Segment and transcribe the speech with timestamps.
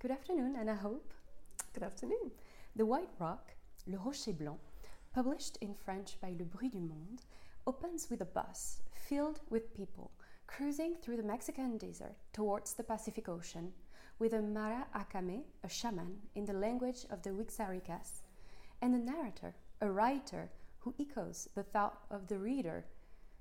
[0.00, 1.12] Good afternoon, Anna Hope.
[1.74, 2.30] Good afternoon.
[2.76, 3.50] The White Rock,
[3.88, 4.60] Le Rocher Blanc,
[5.12, 7.22] published in French by Le Bruit du Monde,
[7.66, 10.12] opens with a bus filled with people
[10.46, 13.72] cruising through the Mexican desert towards the Pacific Ocean
[14.20, 18.20] with a mara'akame, a shaman in the language of the Wixarikas,
[18.80, 22.84] and a narrator, a writer who echoes the thought of the reader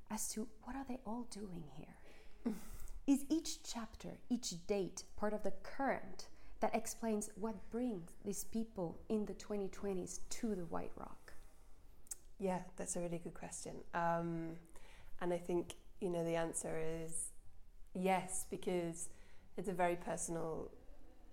[0.10, 2.56] as to what are they all doing here?
[3.06, 6.30] Is each chapter, each date part of the current
[6.60, 11.34] that explains what brings these people in the 2020s to the White Rock?
[12.40, 13.76] Yeah, that's a really good question.
[13.94, 14.52] Um,
[15.22, 17.30] and I think, you know, the answer is
[17.94, 19.10] yes, because
[19.58, 20.70] it's a very personal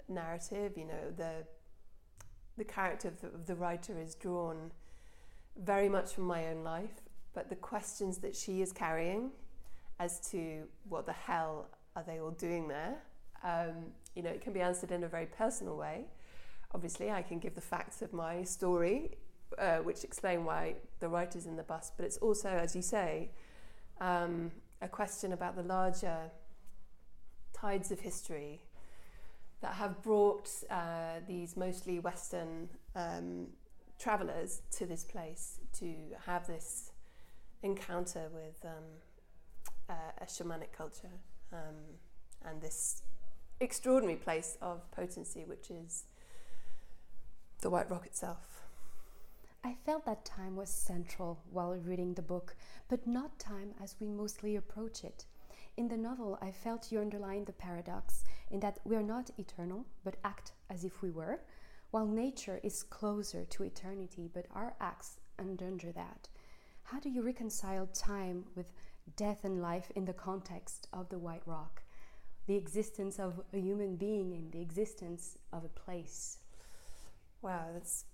[0.08, 0.72] narrative.
[0.76, 1.44] You know, the,
[2.56, 4.72] the character of the, of the writer is drawn
[5.62, 7.00] very much from my own life,
[7.34, 9.30] but the questions that she is carrying
[10.00, 12.96] as to what the hell are they all doing there,
[13.44, 16.06] um, you know, it can be answered in a very personal way.
[16.74, 19.16] Obviously, I can give the facts of my story,
[19.58, 23.30] uh, which explain why the writer's in the bus, but it's also, as you say,
[24.00, 24.50] um,
[24.82, 26.30] a question about the larger
[27.52, 28.60] tides of history
[29.60, 33.46] that have brought uh, these mostly Western um,
[33.98, 35.94] travelers to this place to
[36.26, 36.92] have this
[37.62, 38.84] encounter with um,
[39.88, 41.16] uh, a shamanic culture
[41.52, 41.76] um,
[42.44, 43.02] and this
[43.60, 46.04] extraordinary place of potency, which is
[47.60, 48.62] the White Rock itself.
[49.62, 52.54] I felt that time was central while reading the book,
[52.88, 55.24] but not time as we mostly approach it.
[55.76, 59.86] In the novel, I felt you underlined the paradox in that we are not eternal,
[60.04, 61.40] but act as if we were,
[61.90, 66.28] while nature is closer to eternity, but our acts endanger that.
[66.82, 68.72] How do you reconcile time with
[69.16, 71.83] death and life in the context of the White Rock?
[72.46, 76.38] The existence of a human being and the existence of a place.
[77.42, 78.04] Wow, that's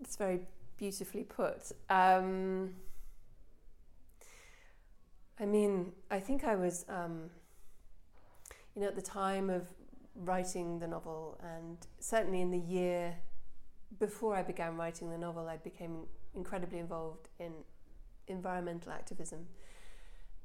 [0.00, 0.40] it's very
[0.76, 1.72] beautifully put.
[1.90, 2.74] Um,
[5.40, 7.30] I mean, I think I was, um,
[8.74, 9.68] you know, at the time of
[10.14, 13.16] writing the novel, and certainly in the year
[13.98, 17.52] before I began writing the novel, I became incredibly involved in
[18.26, 19.46] environmental activism.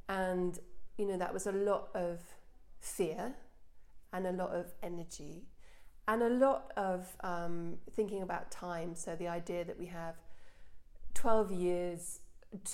[0.10, 0.60] And,
[0.98, 2.20] you know, that was a lot of
[2.84, 3.34] fear
[4.12, 5.48] and a lot of energy
[6.08, 8.94] and a lot of um, thinking about time.
[8.94, 10.16] So the idea that we have
[11.14, 12.20] 12 years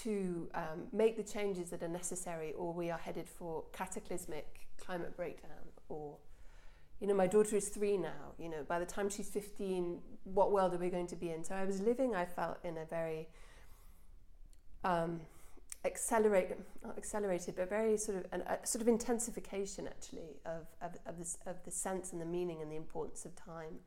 [0.01, 5.15] to um, make the changes that are necessary, or we are headed for cataclysmic climate
[5.15, 6.17] breakdown, or
[6.99, 8.33] you know, my daughter is three now.
[8.37, 11.43] You know, by the time she's 15, what world are we going to be in?
[11.43, 13.29] So I was living, I felt, in a very
[14.83, 15.21] um,
[15.85, 20.97] accelerated, not accelerated, but very sort of an, a sort of intensification actually of, of,
[21.05, 23.79] of, this, of the sense and the meaning and the importance of time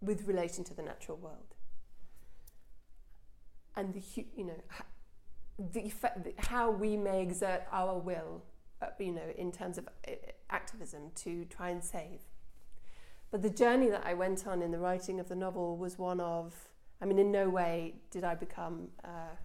[0.00, 1.54] with relation to the natural world.
[3.76, 4.02] And the,
[4.36, 4.60] you know,
[5.72, 8.42] the effect, how we may exert our will,
[8.82, 10.12] uh, you know, in terms of uh,
[10.50, 12.20] activism to try and save.
[13.30, 16.20] But the journey that I went on in the writing of the novel was one
[16.20, 16.52] of,
[17.00, 19.36] I mean, in no way did I become uh,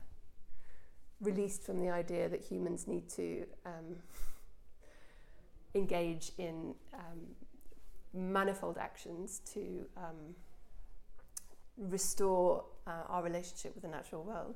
[1.22, 3.96] released from the idea that humans need to um,
[5.74, 7.36] engage in um,
[8.14, 10.36] manifold actions to um,
[11.78, 14.56] restore uh, our relationship with the natural world.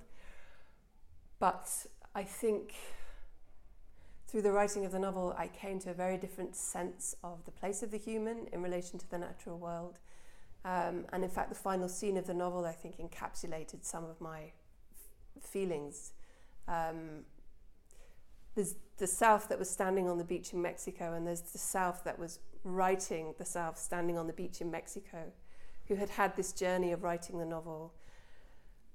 [1.39, 1.67] But
[2.13, 2.73] I think
[4.27, 7.51] through the writing of the novel, I came to a very different sense of the
[7.51, 9.97] place of the human in relation to the natural world.
[10.63, 14.21] Um, and in fact, the final scene of the novel, I think, encapsulated some of
[14.21, 16.13] my f- feelings.
[16.71, 17.25] Um,
[18.55, 22.03] there's the South that was standing on the beach in Mexico, and there's the South
[22.05, 25.31] that was writing the South standing on the beach in Mexico,
[25.87, 27.93] who had had this journey of writing the novel.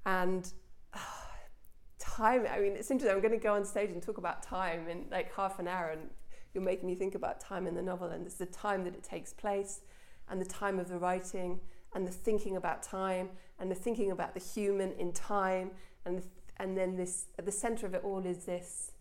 [0.05, 0.51] And
[0.95, 0.99] oh,
[1.99, 2.47] time.
[2.51, 3.15] I mean, it's interesting.
[3.15, 5.91] I'm going to go on stage and talk about time in like half an hour,
[5.91, 6.09] and
[6.55, 9.03] you're making me think about time in the novel, and it's the time that it
[9.03, 9.81] takes place,
[10.31, 11.61] and the time of the writing,
[11.95, 15.71] and the thinking about time, and the thinking about the human in time,
[16.05, 16.23] and the,
[16.59, 18.93] and then this at the center of it all is this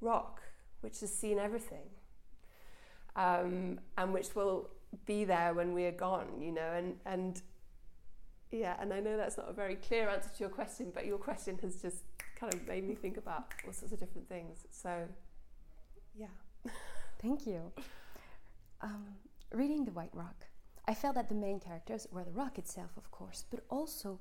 [0.00, 0.42] rock,
[0.80, 1.88] which has seen everything,
[3.14, 4.70] um, and which will
[5.04, 6.40] be there when we are gone.
[6.40, 7.42] You know, and and
[8.50, 11.18] yeah, and I know that's not a very clear answer to your question, but your
[11.18, 12.04] question has just
[12.38, 14.66] kind of made me think about all sorts of different things.
[14.70, 15.08] So,
[16.14, 16.26] yeah.
[17.22, 17.72] Thank you.
[18.80, 19.06] Um,
[19.52, 20.46] reading The White Rock,
[20.86, 24.20] I felt that the main characters were the rock itself, of course, but also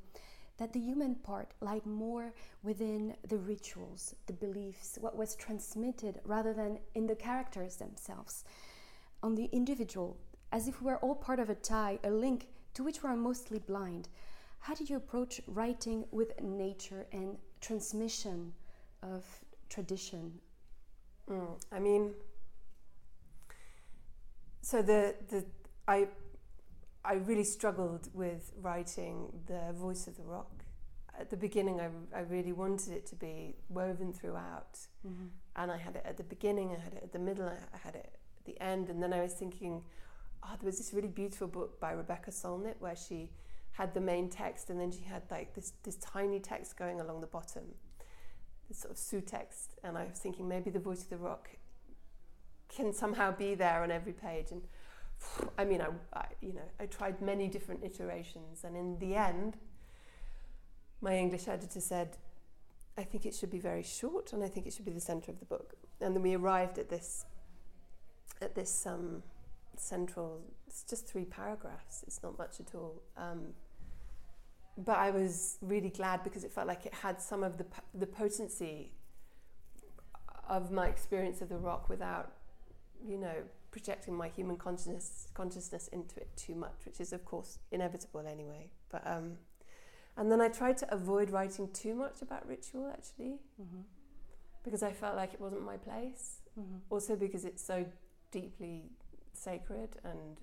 [0.58, 6.54] that the human part lied more within the rituals, the beliefs, what was transmitted, rather
[6.54, 8.44] than in the characters themselves.
[9.22, 10.18] On the individual,
[10.52, 13.16] as if we were all part of a tie, a link to which we are
[13.16, 14.08] mostly blind.
[14.60, 18.54] How did you approach writing with nature and transmission
[19.04, 19.24] of
[19.70, 20.40] tradition?
[21.30, 22.14] Mm, I mean,
[24.62, 25.44] so the the
[25.88, 26.08] I
[27.06, 30.64] I really struggled with writing the voice of the rock.
[31.18, 35.28] At the beginning, I, I really wanted it to be woven throughout, mm-hmm.
[35.56, 37.96] and I had it at the beginning, I had it at the middle, I had
[37.96, 39.84] it at the end, and then I was thinking,
[40.44, 43.30] oh, there was this really beautiful book by Rebecca Solnit where she
[43.72, 47.22] had the main text, and then she had like this this tiny text going along
[47.22, 47.64] the bottom,
[48.68, 51.50] this sort of sous text, and I was thinking maybe the voice of the rock
[52.68, 54.64] can somehow be there on every page, and
[55.58, 59.58] I mean, I, I, you know, I tried many different iterations, and in the end,
[61.02, 62.18] my English editor said,
[62.98, 65.32] "I think it should be very short, and I think it should be the centre
[65.32, 67.26] of the book." And then we arrived at this,
[68.42, 69.24] at this um,
[69.78, 70.42] central.
[70.68, 72.04] It's just three paragraphs.
[72.08, 73.02] It's not much at all.
[73.18, 73.54] Um,
[74.78, 78.08] but I was really glad because it felt like it had some of the the
[78.08, 78.92] potency
[80.48, 82.34] of my experience of the rock without,
[83.04, 83.36] you know,
[83.76, 88.70] projecting my human consciousness consciousness into it too much, which is of course inevitable anyway.
[88.90, 89.34] But um,
[90.16, 93.82] and then I tried to avoid writing too much about ritual actually, mm-hmm.
[94.64, 96.38] because I felt like it wasn't my place.
[96.58, 96.78] Mm-hmm.
[96.90, 97.86] Also because it's so
[98.32, 98.92] deeply
[99.34, 100.40] sacred and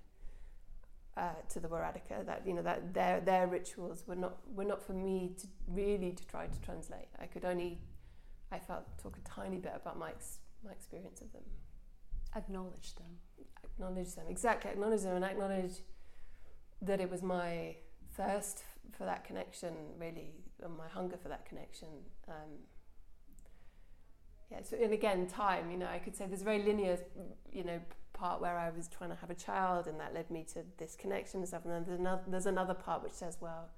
[1.17, 4.83] uh, to the Wixarika that you know that their their rituals were not were not
[4.87, 7.09] for me to really to try to translate.
[7.19, 7.81] I could only
[8.51, 11.45] I felt talk a tiny bit about my ex- my experience of them
[12.37, 13.19] acknowledge them.
[13.65, 14.71] Acknowledge them, exactly.
[14.71, 15.73] Acknowledge them and acknowledge
[16.81, 17.77] that it was my
[18.17, 18.65] thirst
[18.97, 20.33] for that connection, really,
[20.63, 21.89] and my hunger for that connection.
[22.29, 22.59] Um,
[24.51, 26.99] yeah, so, and again, time, you know, I could say there's a very linear,
[27.51, 27.81] you know,
[28.13, 30.95] part where I was trying to have a child and that led me to this
[30.95, 31.65] connection and stuff.
[31.65, 33.71] And then there's another, there's another part which says, well,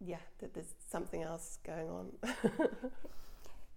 [0.00, 2.06] yeah, that there's something else going on.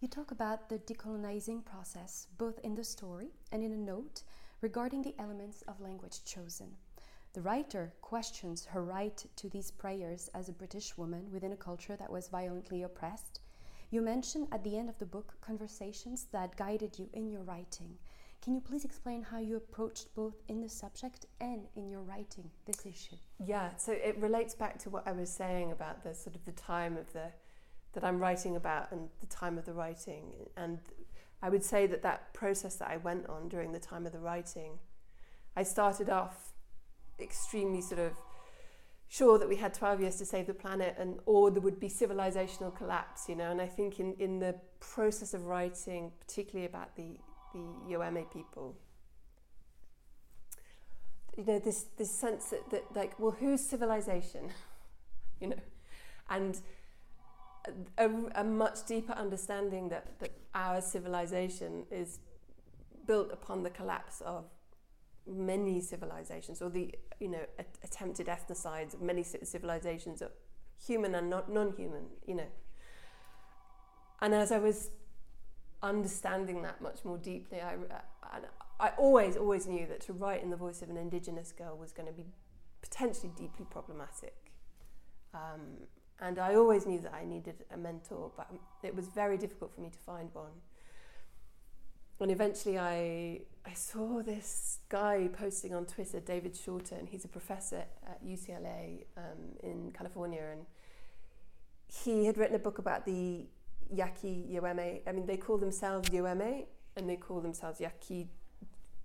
[0.06, 4.22] You talk about the decolonizing process both in the story and in a note
[4.62, 6.68] regarding the elements of language chosen.
[7.34, 11.96] The writer questions her right to these prayers as a British woman within a culture
[11.96, 13.40] that was violently oppressed.
[13.90, 17.98] You mention at the end of the book conversations that guided you in your writing.
[18.44, 22.52] Can you please explain how you approached both in the subject and in your writing
[22.68, 23.16] this issue?
[23.44, 26.52] Yeah, so it relates back to what I was saying about the sort of the
[26.52, 27.31] time of the
[27.95, 30.31] that I'm writing about and the time of the writing.
[30.56, 30.80] And
[31.42, 34.19] I would say that that process that I went on during the time of the
[34.19, 34.80] writing,
[35.56, 36.53] I started off
[37.19, 38.13] extremely sort of
[39.07, 41.88] sure that we had 12 years to save the planet and or there would be
[41.88, 43.51] civilizational collapse you know?
[43.51, 47.19] And i think in, in the process of writing particularly about the
[47.53, 47.59] the
[47.89, 48.75] Yoeme people
[51.38, 54.50] you know this this sense that, that like well who's civilization?
[55.42, 55.57] You know?
[56.30, 56.57] And
[57.97, 62.19] a, a, much deeper understanding that, that our civilization is
[63.06, 64.45] built upon the collapse of
[65.27, 67.45] many civilizations, or the you know
[67.83, 70.31] attempted ethnicides of many civilizations, of
[70.85, 72.06] human and not non-human.
[72.27, 72.47] You know,
[74.21, 74.91] and as I was
[75.81, 77.75] understanding that much more deeply, I,
[78.23, 78.39] I,
[78.79, 81.92] I always always knew that to write in the voice of an indigenous girl was
[81.92, 82.25] going to be
[82.81, 84.35] potentially deeply problematic.
[85.33, 85.87] Um,
[86.22, 88.50] and I always knew that I needed a mentor, but
[88.84, 90.52] it was very difficult for me to find one.
[92.19, 97.28] And eventually I, I saw this guy posting on Twitter, David Shorter, and he's a
[97.28, 100.42] professor at UCLA um, in California.
[100.52, 100.66] And
[101.88, 103.45] he had written a book about the
[103.94, 105.02] Yaqui Yoeme.
[105.06, 108.30] I mean, they call themselves Yoeme and they call themselves Yaqui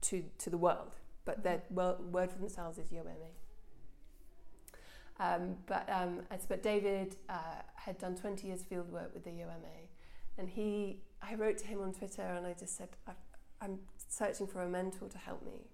[0.03, 3.17] to, to the world, but their word for themselves is Yoeme.
[5.21, 9.89] Um, but, um, but David uh, had done 20 years field work with the Yoeme.
[10.39, 12.89] and he, I wrote to him on Twitter and I just said,
[13.61, 15.67] I'm searching for a mentor to help me.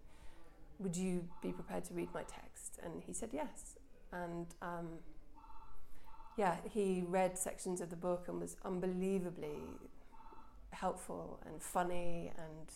[0.80, 2.80] Would you be prepared to read my text?
[2.82, 3.76] And he said yes.
[4.12, 4.88] And um,
[6.36, 9.60] yeah, he read sections of the book and was unbelievably
[10.70, 12.72] helpful and funny and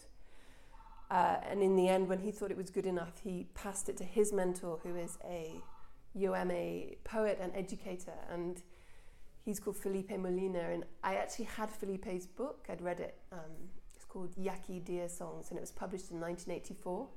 [1.11, 3.97] uh, and in the end, when he thought it was good enough, he passed it
[3.97, 5.61] to his mentor, who is a
[6.17, 8.63] Yoeme poet and educator, and
[9.45, 10.61] he's called Felipe Molina.
[10.61, 13.17] And I actually had Felipe's book, I'd read it.
[13.33, 17.09] Um, it's called Yaqui Deer Songs, and it was published in 1984.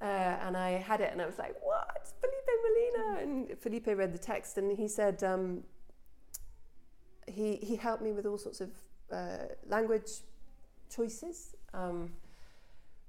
[0.00, 4.12] Uh, and I had it, and I was like, "What, Felipe Molina?" And Felipe read
[4.12, 5.62] the text, and he said um,
[7.28, 8.70] he he helped me with all sorts of
[9.12, 10.10] uh, language
[10.94, 11.54] choices.
[11.72, 12.10] Um,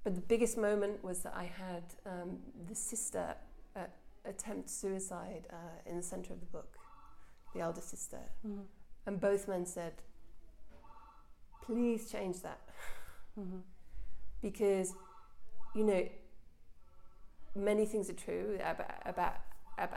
[0.04, 3.36] but the biggest moment was that I had um, the sister
[3.76, 3.86] uh,
[4.26, 5.56] attempt suicide uh,
[5.90, 6.78] in the center of the book,
[7.54, 8.62] the elder sister, Mm-hmm.
[9.06, 9.94] and both men said,
[11.66, 12.60] "Please change that."
[13.40, 13.60] Mm-hmm.
[14.44, 14.94] because
[15.74, 16.08] you know
[17.56, 19.36] many things are true about about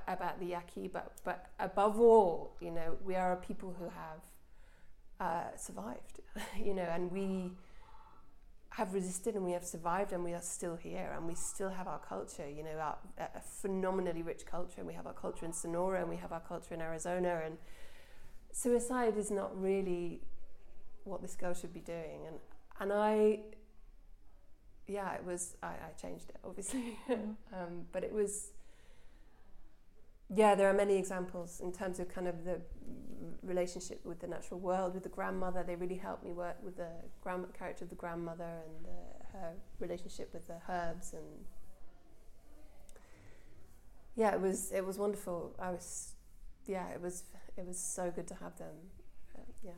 [0.06, 4.20] about, the Yaqui, but but above all, you know, we are a people who have
[5.20, 6.20] uh, survived,
[6.64, 7.50] you know, and we
[8.76, 11.88] have resisted and we have survived and we are still here and we still have
[11.88, 14.74] our culture, you know, our, a phenomenally rich culture.
[14.78, 17.56] And we have our culture in Sonora and we have our culture in Arizona, and
[18.52, 20.20] suicide is not really
[21.04, 22.26] what this girl should be doing.
[22.26, 22.36] And
[22.78, 23.40] and I,
[24.86, 25.56] yeah, it was.
[25.62, 28.50] I, I changed it, obviously, um, but it was.
[30.34, 32.60] Yeah, there are many examples in terms of kind of the
[33.42, 35.62] relationship with the natural world, with the grandmother.
[35.64, 36.90] They really helped me work with the
[37.22, 38.86] grand character of the grandmother and
[39.32, 41.24] her relationship with the herbs and.
[44.16, 45.54] Yeah, it was it was wonderful.
[45.60, 46.14] I was,
[46.66, 47.24] yeah, it was
[47.56, 48.74] it was so good to have them.
[49.36, 49.72] Uh, yeah.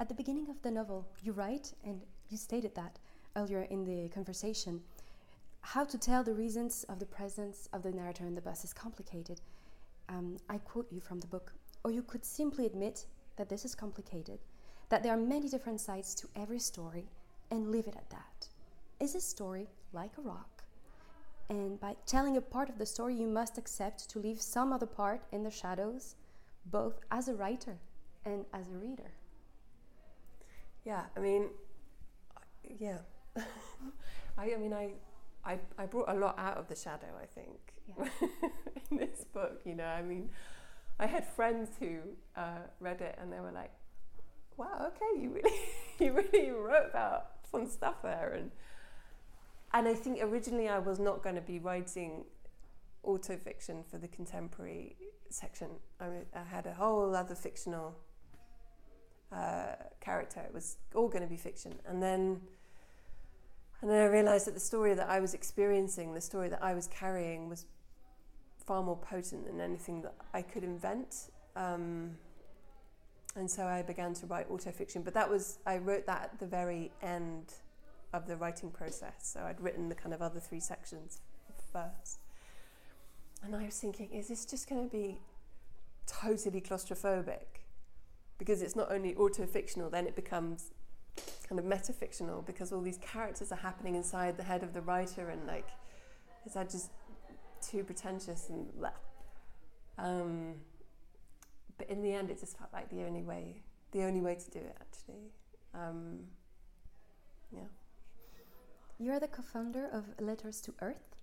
[0.00, 2.98] At the beginning of the novel, you write, and you stated that
[3.36, 4.80] earlier in the conversation,
[5.62, 8.72] how to tell the reasons of the presence of the narrator in the bus is
[8.72, 9.40] complicated.
[10.08, 11.52] Um, I quote you from the book.
[11.84, 14.38] Or you could simply admit that this is complicated,
[14.88, 17.08] that there are many different sides to every story,
[17.50, 18.48] and leave it at that.
[19.00, 20.62] Is a story like a rock?
[21.48, 24.86] And by telling a part of the story, you must accept to leave some other
[24.86, 26.16] part in the shadows,
[26.66, 27.76] both as a writer
[28.24, 29.10] and as a reader.
[30.84, 31.48] Yeah, I mean,
[32.78, 32.98] yeah.
[33.36, 34.90] I, I mean, I,
[35.44, 37.08] I, I brought a lot out of the shadow.
[37.20, 38.08] I think Yeah.
[38.90, 40.30] in this book, you know, I mean,
[40.98, 41.98] I had friends who
[42.36, 43.72] uh, read it and they were like,
[44.56, 45.58] "Wow, okay, you really,
[45.98, 48.50] you really wrote about some stuff there." And
[49.72, 52.24] and I think originally I was not going to be writing
[53.04, 54.96] autofiction for the contemporary
[55.30, 55.68] section.
[56.00, 57.96] I, I had a whole other fictional
[59.32, 60.40] uh, character.
[60.40, 62.40] It was all going to be fiction, and then
[63.80, 66.74] and then I realised that the story that I was experiencing, the story that I
[66.74, 67.66] was carrying, was
[68.66, 71.30] far more potent than anything that I could invent.
[71.56, 72.16] Um,
[73.36, 75.04] and so I began to write autofiction.
[75.04, 77.54] But that was I wrote that at the very end
[78.12, 79.14] of the writing process.
[79.20, 81.20] So I'd written the kind of other three sections
[81.72, 82.20] first.
[83.42, 85.18] And I was thinking, is this just going to be
[86.06, 87.62] totally claustrophobic?
[88.38, 90.72] Because it's not only autofictional, then it becomes
[91.48, 95.30] kind of metafictional because all these characters are happening inside the head of the writer
[95.30, 95.68] and like
[96.46, 96.90] is that just
[97.60, 98.90] too pretentious and blah.
[99.98, 100.54] Um,
[101.76, 103.62] but in the end it just felt like the only way
[103.92, 105.32] the only way to do it actually
[105.74, 106.20] um,
[107.52, 107.68] yeah
[108.98, 111.16] You are the co founder of Letters to Earth.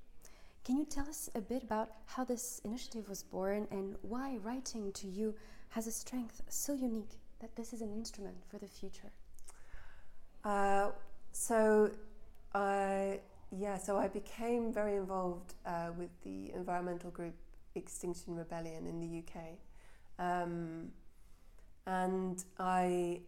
[0.65, 4.91] Can you tell us a bit about how this initiative was born and why writing
[4.93, 5.33] to you
[5.69, 9.11] has a strength so unique that this is an instrument for the future?
[10.47, 10.91] Uh,
[11.33, 11.91] so
[12.55, 13.19] I
[13.51, 17.35] yeah, so I became very involved uh, with the environmental group
[17.75, 19.43] Extinction Rebellion in the UK,
[20.19, 20.91] um,
[21.85, 23.19] and I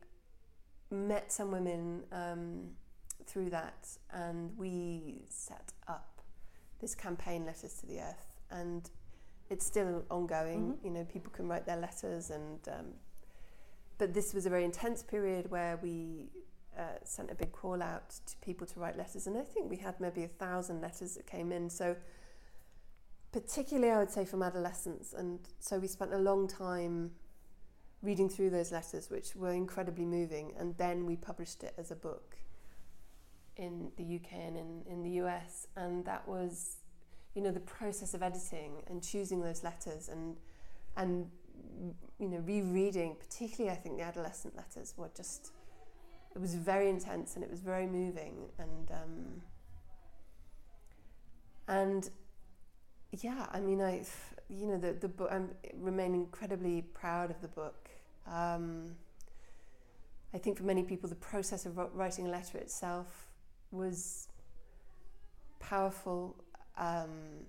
[0.92, 2.70] met some women um,
[3.26, 6.22] through that, and we set up
[6.80, 8.90] this campaign, Letters to the Earth, and
[9.50, 10.78] it's still ongoing.
[10.78, 10.86] Mhm.
[10.86, 12.94] You know, people can write their letters, and um,
[13.98, 16.30] but this was a very intense period where we
[16.80, 19.78] uh, sent a big call out to people to write letters, and I think we
[19.78, 21.70] had maybe a thousand letters that came in.
[21.70, 21.96] So,
[23.32, 27.12] particularly, I would say from adolescents, and so we spent a long time
[28.02, 31.96] reading through those letters, which were incredibly moving, and then we published it as a
[31.96, 32.38] book
[33.58, 36.78] in the UK and in, in the US, and that was,
[37.36, 40.38] you know, the process of editing and choosing those letters and
[40.98, 41.30] and
[42.20, 45.52] you know rereading, particularly I think the adolescent letters were just
[46.40, 49.42] it was very intense and it was very moving and um,
[51.68, 52.10] and
[53.12, 54.06] yeah I mean I
[54.50, 55.42] you know the the book I
[55.74, 57.90] remain incredibly proud of the book.
[58.26, 58.96] Um,
[60.34, 63.28] I think for many people the process of writing a letter itself
[63.72, 64.30] was
[65.60, 66.42] powerful.
[66.78, 67.48] Um,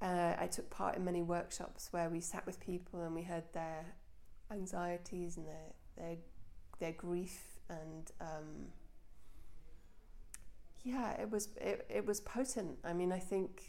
[0.00, 3.44] uh, I took part in many workshops where we sat with people and we heard
[3.52, 3.94] their
[4.50, 6.16] anxieties and their their
[6.82, 7.38] their grief
[7.70, 8.66] and um,
[10.84, 12.78] yeah, it was it, it was potent.
[12.84, 13.62] I mean, I think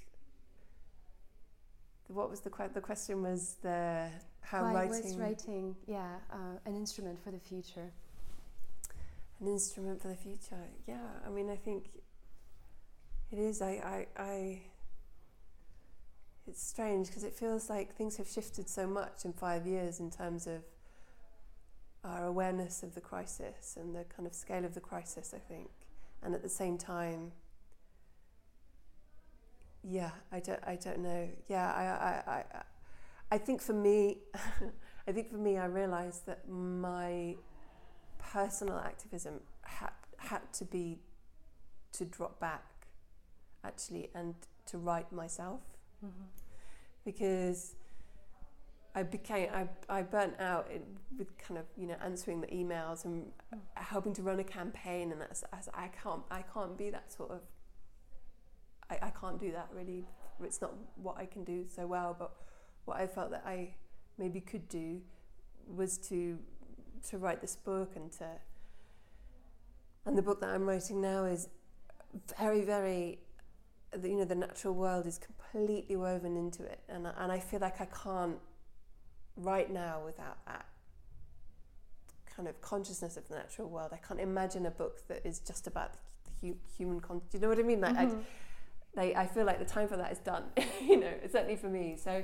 [2.08, 4.10] what was the que- the question was the
[4.41, 7.91] how why writing was writing, yeah, uh, an instrument for the future?
[9.39, 10.63] an instrument for the future.
[10.88, 11.89] Yeah, I mean, I think
[13.32, 13.62] it is.
[13.62, 14.62] I, I, I
[16.48, 20.10] it's strange because it feels like things have shifted so much in five years in
[20.12, 20.62] terms of
[22.03, 25.69] our awareness of the crisis and the kind of scale of the crisis, I think.
[26.22, 27.31] And at the same time,
[29.83, 31.29] yeah, I don't, I don't know.
[31.48, 32.63] Yeah, I, I, I,
[33.31, 34.19] I think for me,
[35.07, 37.36] I think for me, I realised that my
[38.19, 41.00] personal activism had had to be
[41.91, 42.63] to drop back,
[43.63, 44.36] actually, and
[44.67, 45.60] to write myself,
[46.03, 46.24] mm-hmm.
[47.03, 47.75] because
[48.95, 50.81] I became I, I burnt out in,
[51.17, 53.59] with kind of you know answering the emails and mm.
[53.75, 57.31] helping to run a campaign, and that's, that's I can't I can't be that sort
[57.31, 57.41] of
[58.89, 60.05] I, I can't do that really.
[60.43, 62.33] It's not what I can do so well, but
[62.85, 63.75] what I felt that I
[64.17, 65.01] maybe could do
[65.67, 66.38] was to
[67.09, 68.27] to write this book and to
[70.05, 71.50] and the book that I'm writing now is
[72.38, 73.19] very very
[74.03, 77.81] you know the natural world is completely woven into it and and I feel like
[77.81, 78.38] I can't
[79.37, 80.65] right now without that
[82.35, 85.67] kind of consciousness of the natural world I can't imagine a book that is just
[85.67, 85.93] about
[86.25, 88.19] the hu- human con- do you know what I mean like mm-hmm.
[88.95, 90.43] like I feel like the time for that is done
[90.81, 92.23] you know certainly for me so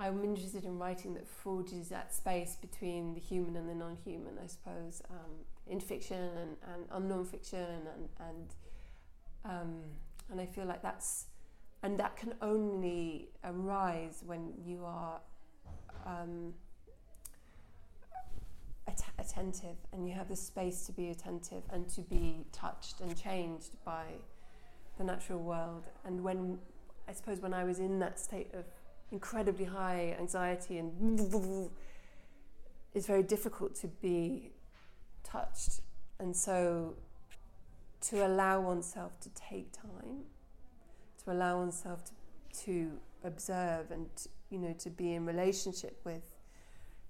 [0.00, 4.46] I'm interested in writing that forges that space between the human and the non-human, I
[4.46, 8.54] suppose, um, in fiction and, and on non-fiction, and and
[9.44, 9.82] um,
[10.30, 11.26] and I feel like that's
[11.82, 15.20] and that can only arise when you are
[16.06, 16.54] um,
[18.86, 23.16] att- attentive and you have the space to be attentive and to be touched and
[23.16, 24.04] changed by
[24.98, 25.84] the natural world.
[26.04, 26.58] And when
[27.08, 28.64] I suppose when I was in that state of
[29.10, 31.70] incredibly high anxiety and
[32.94, 34.52] it's very difficult to be
[35.24, 35.80] touched.
[36.18, 36.94] And so
[38.02, 40.24] to allow oneself to take time,
[41.24, 42.12] to allow oneself to,
[42.64, 42.92] to
[43.24, 44.08] observe and
[44.50, 46.22] you know to be in relationship with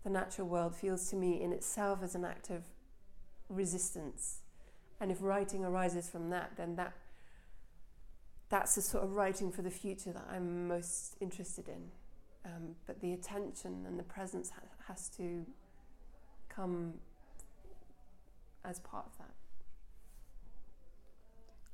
[0.05, 2.63] the natural world feels to me in itself as an act of
[3.49, 4.41] resistance.
[5.01, 6.93] And if writing arises from that, then that
[8.49, 11.91] that's the sort of writing for the future that I'm most interested in.
[12.45, 15.47] Um, but the attention and the presence ha- has to
[16.49, 16.95] come
[18.65, 19.35] as part of that.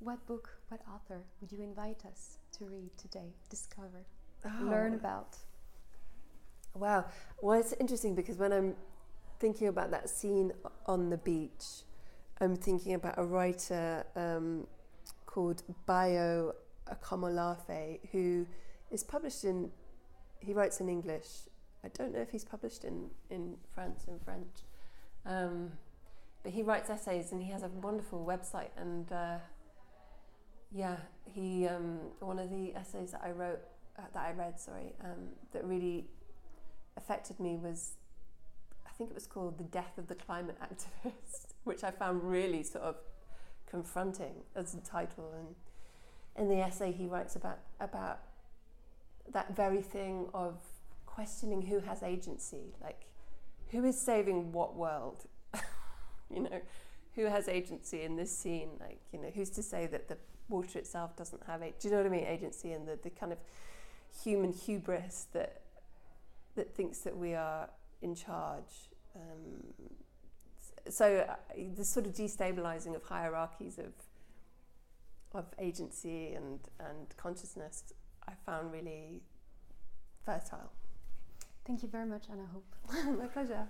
[0.01, 4.05] What book, what author would you invite us to read today, discover,
[4.45, 4.65] oh.
[4.65, 5.37] learn about?
[6.77, 7.07] Wow.
[7.41, 8.75] Well, it's interesting because when I'm
[9.41, 10.53] thinking about that scene
[10.87, 11.85] on the beach,
[12.41, 14.67] I'm thinking about a writer um,
[15.25, 16.55] called Bayo
[16.91, 18.47] Akomolafe, who
[18.91, 19.71] is published in,
[20.39, 21.49] he writes in English.
[21.83, 24.57] I don't know if he's published in, in France in French.
[25.25, 25.73] Um,
[26.43, 28.71] but he writes essays and he has a wonderful website.
[28.77, 29.39] And uh,
[30.71, 33.61] yeah, he um, one of the essays that I wrote,
[33.99, 36.07] uh, that I read, sorry, um, that really
[36.97, 37.93] affected me was,
[38.87, 42.63] I think it was called "The Death of the Climate Activist," which I found really
[42.63, 42.97] sort of
[43.69, 45.33] confronting as a title.
[45.37, 45.55] And
[46.37, 48.21] in the essay he writes about about
[49.33, 50.55] that very thing of
[51.07, 53.07] questioning who has agency, like
[53.71, 55.25] who is saving what world,
[56.31, 56.61] you know,
[57.15, 60.17] who has agency in this scene, like you know, who's to say that the
[60.49, 63.11] water itself doesn't have a, do you know what I mean, agency and the, the
[63.11, 63.39] kind of
[64.23, 65.63] human hubris that
[66.57, 67.71] that thinks that we are
[68.03, 68.91] in charge.
[69.15, 69.91] Um,
[70.89, 71.35] so uh,
[71.77, 73.93] the sort of destabilizing of hierarchies of
[75.33, 77.83] of agency and, and consciousness
[78.27, 79.23] I found really
[80.25, 80.73] fertile.
[81.67, 83.19] Thank you very much, Anna Hope.
[83.19, 83.67] My pleasure.